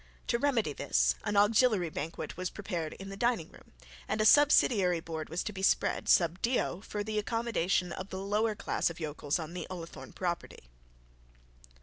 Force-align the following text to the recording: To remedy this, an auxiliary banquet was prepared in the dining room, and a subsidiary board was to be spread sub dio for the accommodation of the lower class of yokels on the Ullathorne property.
To 0.29 0.39
remedy 0.39 0.73
this, 0.73 1.13
an 1.25 1.37
auxiliary 1.37 1.91
banquet 1.91 2.35
was 2.35 2.49
prepared 2.49 2.93
in 2.93 3.09
the 3.09 3.15
dining 3.15 3.51
room, 3.51 3.71
and 4.07 4.19
a 4.19 4.25
subsidiary 4.25 4.99
board 4.99 5.29
was 5.29 5.43
to 5.43 5.53
be 5.53 5.61
spread 5.61 6.09
sub 6.09 6.41
dio 6.41 6.81
for 6.81 7.03
the 7.03 7.19
accommodation 7.19 7.91
of 7.91 8.09
the 8.09 8.17
lower 8.17 8.55
class 8.55 8.89
of 8.89 8.99
yokels 8.99 9.37
on 9.37 9.53
the 9.53 9.67
Ullathorne 9.69 10.13
property. 10.15 10.71